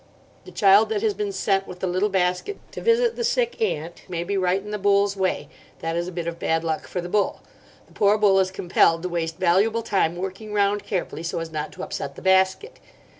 [0.45, 4.01] The child that has been sent with the little basket to visit the sick aunt
[4.09, 5.47] may be right in the bull's way.
[5.81, 7.41] That is a bit of bad luck for the bull.
[7.85, 11.71] The poor bull is compelled to waste valuable time working round carefully, so as not
[11.73, 12.79] to upset the basket.